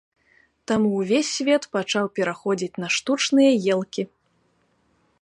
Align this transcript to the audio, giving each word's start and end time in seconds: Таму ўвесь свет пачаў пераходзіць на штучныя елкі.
Таму 0.71 0.89
ўвесь 1.01 1.33
свет 1.41 1.63
пачаў 1.77 2.05
пераходзіць 2.17 2.79
на 2.85 2.93
штучныя 2.99 3.51
елкі. 3.77 4.03